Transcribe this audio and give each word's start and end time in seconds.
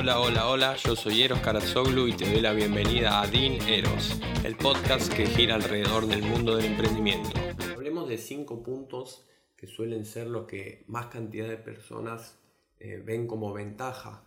Hola, 0.00 0.20
hola, 0.20 0.46
hola, 0.48 0.76
yo 0.76 0.94
soy 0.94 1.22
Eros 1.22 1.40
Karazoglu 1.40 2.06
y 2.06 2.12
te 2.12 2.24
doy 2.30 2.40
la 2.40 2.52
bienvenida 2.52 3.20
a 3.20 3.26
Dean 3.26 3.60
Eros, 3.68 4.20
el 4.44 4.56
podcast 4.56 5.12
que 5.12 5.26
gira 5.26 5.56
alrededor 5.56 6.06
del 6.06 6.22
mundo 6.22 6.54
del 6.54 6.66
emprendimiento. 6.66 7.30
Hablemos 7.74 8.08
de 8.08 8.16
cinco 8.16 8.62
puntos 8.62 9.28
que 9.56 9.66
suelen 9.66 10.04
ser 10.04 10.28
lo 10.28 10.46
que 10.46 10.84
más 10.86 11.06
cantidad 11.06 11.48
de 11.48 11.56
personas 11.56 12.38
eh, 12.78 13.02
ven 13.04 13.26
como 13.26 13.52
ventaja 13.52 14.24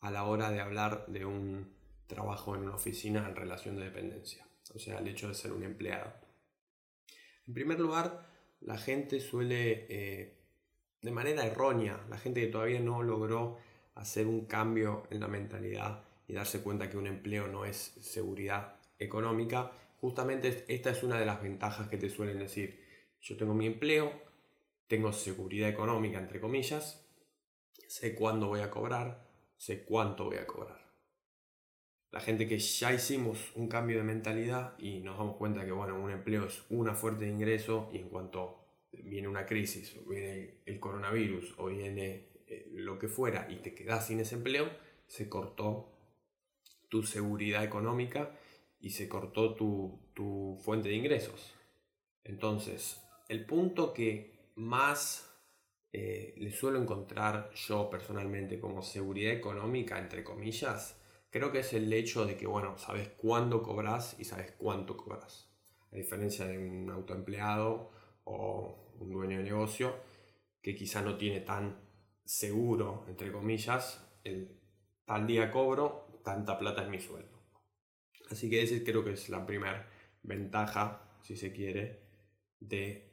a 0.00 0.10
la 0.10 0.24
hora 0.24 0.50
de 0.50 0.62
hablar 0.62 1.04
de 1.08 1.26
un 1.26 1.74
trabajo 2.06 2.54
en 2.54 2.62
una 2.62 2.76
oficina 2.76 3.28
en 3.28 3.36
relación 3.36 3.76
de 3.76 3.84
dependencia, 3.84 4.48
o 4.74 4.78
sea, 4.78 5.00
el 5.00 5.08
hecho 5.08 5.28
de 5.28 5.34
ser 5.34 5.52
un 5.52 5.64
empleado. 5.64 6.14
En 7.46 7.52
primer 7.52 7.78
lugar, 7.78 8.26
la 8.62 8.78
gente 8.78 9.20
suele, 9.20 9.86
eh, 9.90 10.38
de 11.02 11.10
manera 11.10 11.44
errónea, 11.44 12.02
la 12.08 12.16
gente 12.16 12.40
que 12.40 12.46
todavía 12.46 12.80
no 12.80 13.02
logró 13.02 13.58
hacer 13.94 14.26
un 14.26 14.46
cambio 14.46 15.06
en 15.10 15.20
la 15.20 15.28
mentalidad 15.28 16.04
y 16.26 16.32
darse 16.32 16.62
cuenta 16.62 16.88
que 16.88 16.96
un 16.96 17.06
empleo 17.06 17.48
no 17.48 17.64
es 17.64 17.76
seguridad 18.00 18.76
económica, 18.98 19.72
justamente 20.00 20.64
esta 20.68 20.90
es 20.90 21.02
una 21.02 21.18
de 21.18 21.26
las 21.26 21.42
ventajas 21.42 21.88
que 21.88 21.98
te 21.98 22.10
suelen 22.10 22.38
decir. 22.38 22.82
Yo 23.20 23.36
tengo 23.36 23.54
mi 23.54 23.66
empleo, 23.66 24.12
tengo 24.86 25.12
seguridad 25.12 25.68
económica, 25.68 26.18
entre 26.18 26.40
comillas, 26.40 27.06
sé 27.88 28.14
cuándo 28.14 28.48
voy 28.48 28.60
a 28.60 28.70
cobrar, 28.70 29.26
sé 29.56 29.84
cuánto 29.84 30.24
voy 30.24 30.36
a 30.36 30.46
cobrar. 30.46 30.84
La 32.10 32.20
gente 32.20 32.46
que 32.46 32.58
ya 32.58 32.92
hicimos 32.92 33.50
un 33.56 33.68
cambio 33.68 33.98
de 33.98 34.04
mentalidad 34.04 34.78
y 34.78 35.00
nos 35.00 35.18
damos 35.18 35.36
cuenta 35.36 35.64
que 35.64 35.72
bueno, 35.72 36.00
un 36.00 36.10
empleo 36.10 36.46
es 36.46 36.64
una 36.70 36.94
fuerte 36.94 37.24
de 37.24 37.32
ingreso 37.32 37.90
y 37.92 37.98
en 37.98 38.08
cuanto 38.08 38.60
viene 38.92 39.26
una 39.26 39.44
crisis, 39.44 39.96
viene 40.06 40.60
el 40.64 40.78
coronavirus 40.78 41.54
o 41.58 41.66
viene 41.66 42.33
lo 42.84 42.98
que 42.98 43.08
fuera 43.08 43.46
y 43.50 43.56
te 43.56 43.74
quedas 43.74 44.06
sin 44.06 44.20
ese 44.20 44.36
empleo, 44.36 44.68
se 45.06 45.28
cortó 45.28 45.90
tu 46.88 47.02
seguridad 47.02 47.64
económica 47.64 48.38
y 48.80 48.90
se 48.90 49.08
cortó 49.08 49.54
tu, 49.54 50.58
fuente 50.62 50.90
de 50.90 50.94
ingresos. 50.94 51.54
Entonces, 52.22 53.02
el 53.28 53.44
punto 53.46 53.92
que 53.92 54.50
más 54.56 55.28
eh, 55.92 56.34
le 56.36 56.52
suelo 56.52 56.80
encontrar 56.80 57.50
yo 57.54 57.90
personalmente 57.90 58.60
como 58.60 58.82
seguridad 58.82 59.32
económica, 59.32 59.98
entre 59.98 60.22
comillas, 60.22 61.00
creo 61.30 61.50
que 61.50 61.60
es 61.60 61.72
el 61.72 61.92
hecho 61.92 62.26
de 62.26 62.36
que, 62.36 62.46
bueno, 62.46 62.78
sabes 62.78 63.08
cuándo 63.16 63.62
cobras 63.62 64.16
y 64.18 64.24
sabes 64.24 64.52
cuánto 64.52 64.96
cobras. 64.96 65.50
A 65.90 65.96
diferencia 65.96 66.46
de 66.46 66.58
un 66.58 66.90
autoempleado 66.90 67.90
o 68.24 68.92
un 69.00 69.10
dueño 69.10 69.38
de 69.38 69.44
negocio 69.44 69.96
que 70.62 70.74
quizá 70.74 71.02
no 71.02 71.16
tiene 71.16 71.40
tan 71.40 71.83
seguro, 72.24 73.04
entre 73.08 73.30
comillas, 73.30 74.04
el 74.24 74.60
tal 75.04 75.26
día 75.26 75.50
cobro, 75.50 76.20
tanta 76.24 76.58
plata 76.58 76.82
es 76.82 76.88
mi 76.88 77.00
sueldo. 77.00 77.38
Así 78.30 78.48
que 78.48 78.62
ese 78.62 78.82
creo 78.82 79.04
que 79.04 79.12
es 79.12 79.28
la 79.28 79.44
primera 79.44 79.88
ventaja, 80.22 81.18
si 81.22 81.36
se 81.36 81.52
quiere, 81.52 82.00
de 82.60 83.12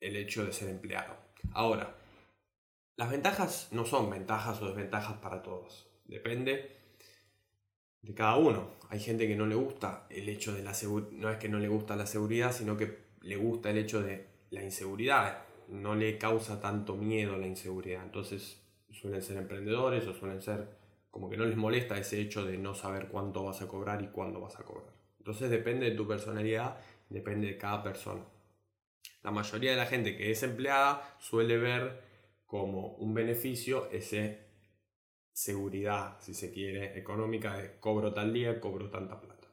el 0.00 0.16
hecho 0.16 0.44
de 0.44 0.52
ser 0.52 0.68
empleado. 0.68 1.16
Ahora, 1.52 1.96
las 2.96 3.10
ventajas 3.10 3.68
no 3.72 3.84
son 3.84 4.10
ventajas 4.10 4.62
o 4.62 4.68
desventajas 4.68 5.18
para 5.18 5.42
todos. 5.42 5.90
Depende 6.04 6.76
de 8.02 8.14
cada 8.14 8.36
uno. 8.36 8.76
Hay 8.90 9.00
gente 9.00 9.26
que 9.26 9.36
no 9.36 9.46
le 9.46 9.56
gusta 9.56 10.06
el 10.10 10.28
hecho 10.28 10.54
de 10.54 10.62
la 10.62 10.74
seguridad, 10.74 11.10
no 11.12 11.30
es 11.30 11.38
que 11.38 11.48
no 11.48 11.58
le 11.58 11.68
gusta 11.68 11.96
la 11.96 12.06
seguridad, 12.06 12.52
sino 12.52 12.76
que 12.76 13.08
le 13.20 13.36
gusta 13.36 13.70
el 13.70 13.78
hecho 13.78 14.00
de 14.00 14.28
la 14.50 14.62
inseguridad 14.62 15.47
no 15.68 15.94
le 15.94 16.18
causa 16.18 16.60
tanto 16.60 16.96
miedo 16.96 17.36
la 17.36 17.46
inseguridad. 17.46 18.04
Entonces 18.04 18.62
suelen 18.90 19.22
ser 19.22 19.36
emprendedores 19.36 20.06
o 20.06 20.14
suelen 20.14 20.42
ser 20.42 20.76
como 21.10 21.30
que 21.30 21.36
no 21.36 21.44
les 21.44 21.56
molesta 21.56 21.98
ese 21.98 22.20
hecho 22.20 22.44
de 22.44 22.58
no 22.58 22.74
saber 22.74 23.08
cuánto 23.08 23.44
vas 23.44 23.62
a 23.62 23.68
cobrar 23.68 24.02
y 24.02 24.08
cuándo 24.08 24.40
vas 24.40 24.58
a 24.58 24.64
cobrar. 24.64 24.92
Entonces 25.18 25.50
depende 25.50 25.90
de 25.90 25.96
tu 25.96 26.06
personalidad, 26.06 26.78
depende 27.08 27.48
de 27.48 27.58
cada 27.58 27.82
persona. 27.82 28.24
La 29.22 29.30
mayoría 29.30 29.72
de 29.72 29.76
la 29.76 29.86
gente 29.86 30.16
que 30.16 30.30
es 30.30 30.42
empleada 30.42 31.16
suele 31.18 31.56
ver 31.58 32.02
como 32.46 32.94
un 32.96 33.14
beneficio 33.14 33.90
ese 33.90 34.48
seguridad, 35.32 36.16
si 36.20 36.34
se 36.34 36.52
quiere, 36.52 36.98
económica 36.98 37.56
de 37.56 37.78
cobro 37.78 38.12
tal 38.12 38.32
día, 38.32 38.60
cobro 38.60 38.90
tanta 38.90 39.20
plata. 39.20 39.48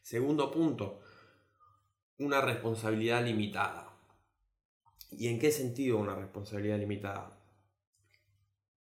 Segundo 0.00 0.50
punto, 0.50 1.02
una 2.18 2.40
responsabilidad 2.40 3.24
limitada. 3.24 3.93
¿Y 5.18 5.28
en 5.28 5.38
qué 5.38 5.50
sentido 5.50 5.98
una 5.98 6.14
responsabilidad 6.14 6.78
limitada? 6.78 7.38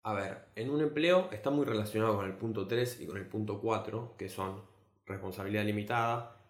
A 0.03 0.13
ver, 0.13 0.47
en 0.55 0.69
un 0.69 0.81
empleo 0.81 1.29
está 1.31 1.49
muy 1.49 1.65
relacionado 1.65 2.15
con 2.15 2.25
el 2.25 2.35
punto 2.35 2.67
3 2.67 3.01
y 3.01 3.05
con 3.05 3.17
el 3.17 3.27
punto 3.27 3.59
4, 3.61 4.15
que 4.17 4.29
son 4.29 4.63
responsabilidad 5.05 5.63
limitada, 5.63 6.41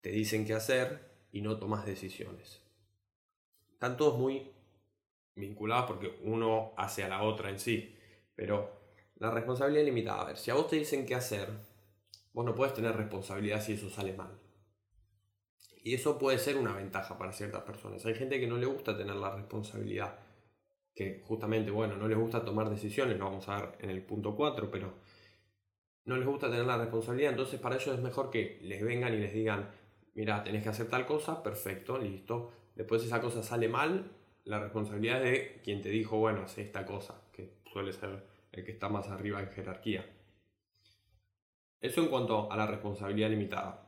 te 0.00 0.10
dicen 0.10 0.44
qué 0.46 0.54
hacer 0.54 1.08
y 1.32 1.40
no 1.40 1.58
tomas 1.58 1.86
decisiones. 1.86 2.62
Están 3.72 3.96
todos 3.96 4.18
muy 4.18 4.50
vinculados 5.34 5.86
porque 5.86 6.18
uno 6.24 6.72
hace 6.76 7.04
a 7.04 7.08
la 7.08 7.22
otra 7.22 7.50
en 7.50 7.58
sí, 7.58 7.96
pero 8.34 8.70
la 9.16 9.30
responsabilidad 9.30 9.84
limitada, 9.84 10.22
a 10.22 10.26
ver, 10.26 10.36
si 10.36 10.50
a 10.50 10.54
vos 10.54 10.68
te 10.68 10.76
dicen 10.76 11.06
qué 11.06 11.14
hacer, 11.14 11.48
vos 12.32 12.44
no 12.44 12.54
puedes 12.54 12.74
tener 12.74 12.94
responsabilidad 12.96 13.62
si 13.62 13.72
eso 13.72 13.88
sale 13.88 14.12
mal. 14.12 14.38
Y 15.82 15.94
eso 15.94 16.18
puede 16.18 16.38
ser 16.38 16.56
una 16.56 16.74
ventaja 16.74 17.16
para 17.16 17.32
ciertas 17.32 17.62
personas. 17.62 18.04
Hay 18.04 18.14
gente 18.14 18.40
que 18.40 18.46
no 18.46 18.56
le 18.56 18.66
gusta 18.66 18.96
tener 18.96 19.16
la 19.16 19.34
responsabilidad, 19.34 20.18
que 20.94 21.22
justamente, 21.26 21.70
bueno, 21.70 21.96
no 21.96 22.08
les 22.08 22.18
gusta 22.18 22.44
tomar 22.44 22.68
decisiones, 22.68 23.18
lo 23.18 23.26
vamos 23.26 23.48
a 23.48 23.60
ver 23.60 23.78
en 23.80 23.90
el 23.90 24.02
punto 24.02 24.34
4, 24.34 24.70
pero 24.70 24.94
no 26.04 26.16
les 26.16 26.26
gusta 26.26 26.50
tener 26.50 26.66
la 26.66 26.78
responsabilidad, 26.78 27.32
entonces 27.32 27.60
para 27.60 27.76
ellos 27.76 27.94
es 27.94 28.00
mejor 28.00 28.30
que 28.30 28.58
les 28.62 28.82
vengan 28.82 29.14
y 29.14 29.18
les 29.18 29.32
digan, 29.32 29.70
mira, 30.14 30.42
tenés 30.42 30.62
que 30.62 30.70
hacer 30.70 30.88
tal 30.88 31.06
cosa, 31.06 31.42
perfecto, 31.42 31.98
listo. 31.98 32.50
Después 32.74 33.04
esa 33.04 33.20
cosa 33.20 33.42
sale 33.42 33.68
mal, 33.68 34.10
la 34.44 34.58
responsabilidad 34.58 35.24
es 35.24 35.30
de 35.30 35.60
quien 35.62 35.82
te 35.82 35.90
dijo, 35.90 36.16
bueno, 36.18 36.42
haz 36.42 36.58
esta 36.58 36.84
cosa, 36.86 37.22
que 37.32 37.58
suele 37.72 37.92
ser 37.92 38.24
el 38.52 38.64
que 38.64 38.72
está 38.72 38.88
más 38.88 39.08
arriba 39.08 39.40
en 39.40 39.50
jerarquía. 39.50 40.04
Eso 41.80 42.00
en 42.00 42.08
cuanto 42.08 42.50
a 42.50 42.56
la 42.56 42.66
responsabilidad 42.66 43.30
limitada. 43.30 43.87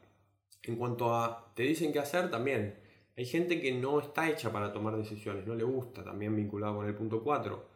En 0.62 0.76
cuanto 0.76 1.14
a 1.14 1.52
te 1.54 1.62
dicen 1.62 1.92
qué 1.92 1.98
hacer, 1.98 2.30
también 2.30 2.78
hay 3.16 3.24
gente 3.26 3.60
que 3.60 3.72
no 3.72 4.00
está 4.00 4.30
hecha 4.30 4.52
para 4.52 4.72
tomar 4.72 4.96
decisiones, 4.96 5.46
no 5.46 5.54
le 5.54 5.64
gusta, 5.64 6.04
también 6.04 6.34
vinculado 6.36 6.76
con 6.76 6.86
el 6.86 6.94
punto 6.94 7.22
4. 7.22 7.68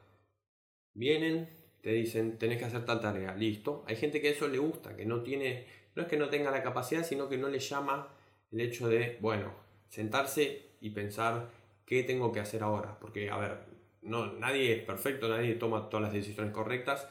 Vienen, 0.94 1.48
te 1.82 1.92
dicen, 1.92 2.38
tenés 2.38 2.58
que 2.58 2.64
hacer 2.64 2.84
tal 2.84 3.00
tarea, 3.00 3.34
listo. 3.34 3.84
Hay 3.86 3.96
gente 3.96 4.20
que 4.20 4.30
eso 4.30 4.48
le 4.48 4.58
gusta, 4.58 4.96
que 4.96 5.04
no 5.04 5.22
tiene, 5.22 5.66
no 5.94 6.02
es 6.02 6.08
que 6.08 6.16
no 6.16 6.28
tenga 6.28 6.50
la 6.50 6.62
capacidad, 6.62 7.04
sino 7.04 7.28
que 7.28 7.36
no 7.36 7.48
le 7.48 7.58
llama 7.58 8.08
el 8.52 8.60
hecho 8.60 8.88
de, 8.88 9.18
bueno, 9.20 9.52
sentarse 9.88 10.70
y 10.80 10.90
pensar 10.90 11.50
qué 11.84 12.04
tengo 12.04 12.32
que 12.32 12.40
hacer 12.40 12.62
ahora. 12.62 12.98
Porque, 13.00 13.28
a 13.30 13.36
ver, 13.36 13.58
no, 14.02 14.32
nadie 14.34 14.72
es 14.72 14.82
perfecto, 14.82 15.28
nadie 15.28 15.54
toma 15.54 15.88
todas 15.88 16.04
las 16.04 16.12
decisiones 16.12 16.52
correctas 16.52 17.08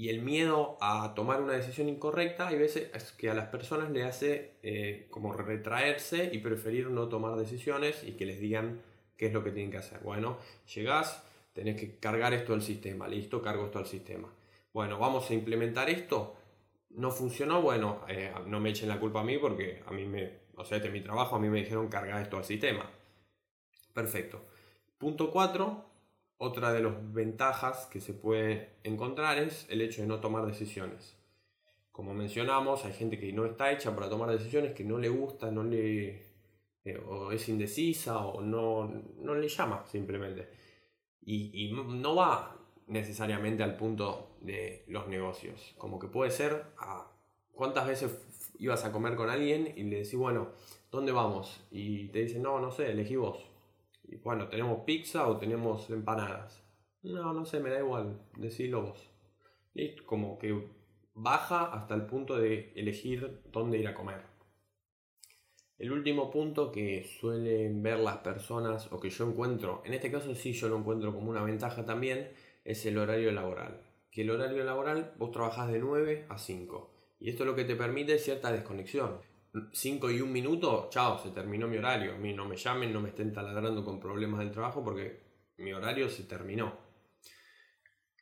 y 0.00 0.08
el 0.08 0.22
miedo 0.22 0.78
a 0.80 1.12
tomar 1.14 1.42
una 1.42 1.52
decisión 1.52 1.90
incorrecta, 1.90 2.48
hay 2.48 2.56
veces 2.56 2.88
es 2.94 3.12
que 3.12 3.28
a 3.28 3.34
las 3.34 3.48
personas 3.48 3.90
le 3.90 4.04
hace 4.04 4.52
eh, 4.62 5.06
como 5.10 5.34
retraerse 5.34 6.30
y 6.32 6.38
preferir 6.38 6.88
no 6.88 7.08
tomar 7.08 7.36
decisiones 7.36 8.02
y 8.02 8.12
que 8.12 8.24
les 8.24 8.40
digan 8.40 8.80
qué 9.18 9.26
es 9.26 9.34
lo 9.34 9.44
que 9.44 9.50
tienen 9.50 9.70
que 9.70 9.76
hacer. 9.76 10.00
Bueno, 10.00 10.38
llegás, 10.74 11.22
tenés 11.52 11.78
que 11.78 11.98
cargar 11.98 12.32
esto 12.32 12.54
al 12.54 12.62
sistema, 12.62 13.08
listo, 13.08 13.42
cargo 13.42 13.66
esto 13.66 13.78
al 13.78 13.84
sistema. 13.84 14.32
Bueno, 14.72 14.98
vamos 14.98 15.28
a 15.28 15.34
implementar 15.34 15.90
esto. 15.90 16.34
No 16.88 17.10
funcionó, 17.10 17.60
bueno, 17.60 18.00
eh, 18.08 18.32
no 18.46 18.58
me 18.58 18.70
echen 18.70 18.88
la 18.88 18.98
culpa 18.98 19.20
a 19.20 19.24
mí 19.24 19.36
porque 19.36 19.82
a 19.84 19.90
mí 19.92 20.06
me, 20.06 20.32
o 20.56 20.64
sea, 20.64 20.78
este 20.78 20.88
es 20.88 20.94
mi 20.94 21.02
trabajo, 21.02 21.36
a 21.36 21.38
mí 21.38 21.50
me 21.50 21.58
dijeron 21.58 21.88
cargar 21.88 22.22
esto 22.22 22.38
al 22.38 22.44
sistema. 22.44 22.90
Perfecto. 23.92 24.40
Punto 24.96 25.30
4, 25.30 25.89
otra 26.42 26.72
de 26.72 26.80
las 26.80 27.12
ventajas 27.12 27.86
que 27.92 28.00
se 28.00 28.14
puede 28.14 28.70
encontrar 28.82 29.36
es 29.36 29.66
el 29.68 29.82
hecho 29.82 30.00
de 30.00 30.08
no 30.08 30.20
tomar 30.20 30.46
decisiones. 30.46 31.14
Como 31.92 32.14
mencionamos, 32.14 32.86
hay 32.86 32.94
gente 32.94 33.18
que 33.20 33.30
no 33.30 33.44
está 33.44 33.70
hecha 33.70 33.94
para 33.94 34.08
tomar 34.08 34.30
decisiones, 34.30 34.72
que 34.72 34.82
no 34.82 34.96
le 34.96 35.10
gusta, 35.10 35.50
no 35.50 35.62
le, 35.62 36.22
eh, 36.86 36.96
o 37.06 37.30
es 37.30 37.46
indecisa 37.50 38.20
o 38.20 38.40
no, 38.40 38.90
no 39.18 39.34
le 39.34 39.48
llama 39.48 39.84
simplemente. 39.86 40.48
Y, 41.20 41.72
no 41.74 42.14
va 42.16 42.56
necesariamente 42.86 43.62
al 43.62 43.76
punto 43.76 44.38
de 44.40 44.86
los 44.88 45.08
negocios. 45.08 45.74
Como 45.76 45.98
que 45.98 46.08
puede 46.08 46.30
ser 46.30 46.64
cuántas 47.52 47.86
veces 47.86 48.52
ibas 48.58 48.86
a 48.86 48.92
comer 48.92 49.14
con 49.14 49.28
alguien 49.28 49.74
y 49.76 49.82
le 49.82 49.96
decís, 49.96 50.16
bueno, 50.16 50.52
¿dónde 50.90 51.12
vamos? 51.12 51.62
Y 51.70 52.08
te 52.08 52.20
dicen, 52.20 52.40
no, 52.42 52.60
no 52.60 52.70
sé, 52.70 52.92
elegí 52.92 53.16
vos 53.16 53.49
bueno, 54.16 54.48
tenemos 54.48 54.84
pizza 54.84 55.28
o 55.28 55.38
tenemos 55.38 55.88
empanadas. 55.90 56.64
No, 57.02 57.32
no 57.32 57.44
sé, 57.44 57.60
me 57.60 57.70
da 57.70 57.78
igual, 57.78 58.20
decilo 58.36 58.82
vos. 58.82 59.10
Listo, 59.74 60.04
como 60.04 60.38
que 60.38 60.68
baja 61.14 61.72
hasta 61.72 61.94
el 61.94 62.06
punto 62.06 62.36
de 62.36 62.72
elegir 62.74 63.42
dónde 63.46 63.78
ir 63.78 63.88
a 63.88 63.94
comer. 63.94 64.22
El 65.78 65.92
último 65.92 66.30
punto 66.30 66.70
que 66.70 67.04
suelen 67.04 67.82
ver 67.82 68.00
las 68.00 68.18
personas 68.18 68.92
o 68.92 69.00
que 69.00 69.08
yo 69.08 69.26
encuentro, 69.26 69.82
en 69.86 69.94
este 69.94 70.10
caso 70.10 70.34
sí 70.34 70.52
yo 70.52 70.68
lo 70.68 70.76
encuentro 70.76 71.14
como 71.14 71.30
una 71.30 71.42
ventaja 71.42 71.86
también, 71.86 72.32
es 72.64 72.84
el 72.84 72.98
horario 72.98 73.32
laboral. 73.32 73.86
que 74.10 74.22
el 74.22 74.30
horario 74.30 74.64
laboral 74.64 75.14
vos 75.18 75.30
trabajás 75.30 75.70
de 75.70 75.78
9 75.78 76.26
a 76.28 76.36
5. 76.36 76.90
Y 77.20 77.30
esto 77.30 77.44
lo 77.44 77.54
que 77.54 77.64
te 77.64 77.76
permite 77.76 78.18
cierta 78.18 78.50
desconexión. 78.52 79.20
5 79.72 80.10
y 80.10 80.20
un 80.20 80.32
minuto, 80.32 80.88
chao, 80.90 81.18
se 81.18 81.30
terminó 81.30 81.66
mi 81.66 81.76
horario. 81.76 82.14
A 82.14 82.18
mí 82.18 82.32
no 82.32 82.46
me 82.46 82.56
llamen, 82.56 82.92
no 82.92 83.00
me 83.00 83.08
estén 83.08 83.32
taladrando 83.32 83.84
con 83.84 83.98
problemas 84.00 84.40
del 84.40 84.50
trabajo 84.50 84.84
porque 84.84 85.20
mi 85.58 85.72
horario 85.72 86.08
se 86.08 86.24
terminó. 86.24 86.78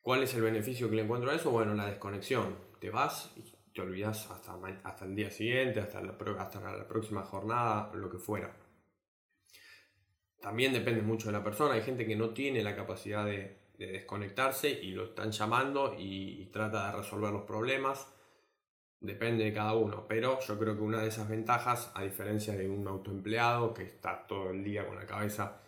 ¿Cuál 0.03 0.23
es 0.23 0.35
el 0.35 0.43
beneficio 0.43 0.89
que 0.89 0.97
le 0.97 1.03
encuentro 1.03 1.31
a 1.31 1.35
eso? 1.35 1.51
Bueno, 1.51 1.75
la 1.75 1.87
desconexión. 1.87 2.57
Te 2.81 2.91
vas 2.91 3.33
y 3.37 3.43
te 3.75 3.83
olvidas 3.83 4.31
hasta, 4.31 4.59
hasta 4.85 5.05
el 5.05 5.15
día 5.15 5.31
siguiente, 5.31 5.81
hasta 5.81 6.01
la, 6.01 6.17
hasta 6.39 6.61
la 6.61 6.89
próxima 6.89 7.23
jornada, 7.23 7.93
lo 7.95 8.11
que 8.11 8.19
fuera. 8.19 8.57
También 10.41 10.73
depende 10.73 11.03
mucho 11.03 11.27
de 11.27 11.33
la 11.33 11.45
persona. 11.45 11.75
Hay 11.75 11.83
gente 11.83 12.07
que 12.07 12.17
no 12.17 12.31
tiene 12.31 12.63
la 12.63 12.77
capacidad 12.77 13.25
de, 13.25 13.59
desconectarse 13.79 14.69
y 14.69 14.91
lo 14.91 15.05
están 15.05 15.31
llamando 15.31 15.95
y, 15.97 16.47
trata 16.47 16.91
de 16.91 16.97
resolver 16.99 17.33
los 17.33 17.43
problemas. 17.43 18.13
Depende 19.01 19.45
de 19.45 19.53
cada 19.53 19.75
uno. 19.75 20.07
Pero 20.09 20.41
yo 20.41 20.59
creo 20.59 20.75
que 20.75 20.83
una 20.83 21.01
de 21.01 21.09
esas 21.09 21.29
ventajas, 21.29 21.93
a 21.95 22.03
diferencia 22.03 22.55
de 22.55 22.69
un 22.69 22.87
autoempleado 22.87 23.75
que 23.75 23.85
está 23.85 24.27
todo 24.27 24.51
el 24.51 24.65
día 24.65 24.87
con 24.87 24.97
la 24.97 25.07
cabeza 25.07 25.61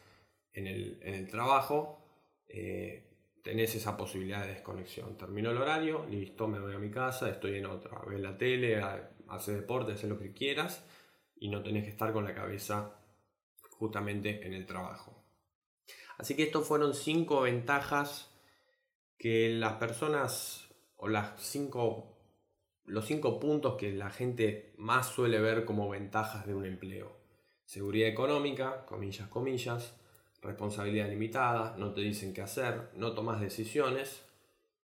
en 0.52 0.66
el, 0.66 1.28
trabajo, 1.28 2.04
eh, 2.48 3.10
tenés 3.42 3.74
esa 3.74 3.96
posibilidad 3.96 4.42
de 4.42 4.54
desconexión. 4.54 5.16
Termino 5.16 5.50
el 5.50 5.58
horario, 5.58 6.06
listo, 6.06 6.48
me 6.48 6.58
voy 6.58 6.74
a 6.74 6.78
mi 6.78 6.90
casa, 6.90 7.30
estoy 7.30 7.58
en 7.58 7.66
otra. 7.66 8.00
Ve 8.06 8.18
la 8.18 8.36
tele, 8.36 8.82
hace 9.28 9.54
deporte, 9.54 9.92
hace 9.92 10.08
lo 10.08 10.18
que 10.18 10.32
quieras 10.32 10.84
y 11.36 11.48
no 11.48 11.62
tenés 11.62 11.84
que 11.84 11.90
estar 11.90 12.12
con 12.12 12.24
la 12.24 12.34
cabeza 12.34 13.00
justamente 13.70 14.46
en 14.46 14.52
el 14.52 14.66
trabajo. 14.66 15.24
Así 16.18 16.36
que 16.36 16.42
estos 16.42 16.68
fueron 16.68 16.94
cinco 16.94 17.40
ventajas 17.40 18.30
que 19.16 19.48
las 19.48 19.74
personas 19.74 20.68
o 20.96 21.08
las 21.08 21.40
cinco, 21.40 22.19
los 22.90 23.06
cinco 23.06 23.38
puntos 23.38 23.76
que 23.76 23.92
la 23.92 24.10
gente 24.10 24.72
más 24.76 25.06
suele 25.06 25.38
ver 25.38 25.64
como 25.64 25.88
ventajas 25.88 26.44
de 26.46 26.54
un 26.54 26.66
empleo. 26.66 27.16
Seguridad 27.64 28.08
económica, 28.08 28.84
comillas, 28.84 29.28
comillas, 29.28 29.96
responsabilidad 30.42 31.08
limitada, 31.08 31.76
no 31.78 31.92
te 31.92 32.00
dicen 32.00 32.34
qué 32.34 32.42
hacer, 32.42 32.90
no 32.96 33.12
tomas 33.12 33.40
decisiones 33.40 34.24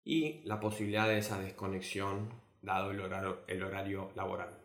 y 0.04 0.42
la 0.44 0.60
posibilidad 0.60 1.08
de 1.08 1.20
esa 1.20 1.40
desconexión 1.40 2.30
dado 2.64 2.90
el 2.90 3.00
horario, 3.00 3.42
el 3.48 3.62
horario 3.62 4.10
laboral. 4.16 4.58